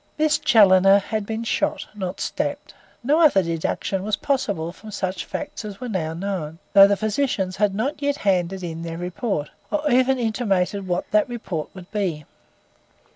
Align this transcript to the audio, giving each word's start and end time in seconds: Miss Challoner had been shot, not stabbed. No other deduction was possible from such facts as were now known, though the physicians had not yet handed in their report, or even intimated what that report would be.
Miss 0.17 0.39
Challoner 0.39 0.97
had 0.97 1.27
been 1.27 1.43
shot, 1.43 1.85
not 1.93 2.19
stabbed. 2.19 2.73
No 3.03 3.19
other 3.21 3.43
deduction 3.43 4.01
was 4.01 4.15
possible 4.15 4.71
from 4.71 4.89
such 4.89 5.25
facts 5.25 5.63
as 5.63 5.79
were 5.79 5.87
now 5.89 6.15
known, 6.15 6.57
though 6.73 6.87
the 6.87 6.97
physicians 6.97 7.57
had 7.57 7.75
not 7.75 8.01
yet 8.01 8.15
handed 8.17 8.63
in 8.63 8.81
their 8.81 8.97
report, 8.97 9.51
or 9.69 9.87
even 9.91 10.17
intimated 10.17 10.87
what 10.87 11.05
that 11.11 11.29
report 11.29 11.69
would 11.75 11.91
be. 11.91 12.25